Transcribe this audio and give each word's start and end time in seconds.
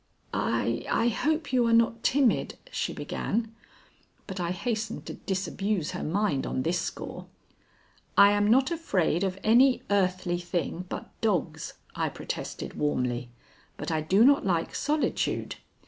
"I 0.33 0.83
I 0.89 1.09
hope 1.09 1.53
you 1.53 1.67
are 1.67 1.73
not 1.73 2.01
timid," 2.01 2.57
she 2.71 2.91
began, 2.91 3.53
but 4.25 4.39
I 4.39 4.49
hastened 4.49 5.05
to 5.05 5.13
disabuse 5.13 5.91
her 5.91 6.01
mind 6.03 6.47
on 6.47 6.63
this 6.63 6.79
score. 6.79 7.27
"I 8.17 8.31
am 8.31 8.47
not 8.49 8.71
afraid 8.71 9.23
of 9.23 9.37
any 9.43 9.83
earthly 9.91 10.39
thing 10.39 10.85
but 10.89 11.11
dogs," 11.21 11.75
I 11.93 12.09
protested 12.09 12.73
warmly. 12.73 13.29
"But 13.77 13.91
I 13.91 14.01
do 14.01 14.23
not 14.25 14.43
like 14.43 14.73
solitude. 14.73 15.57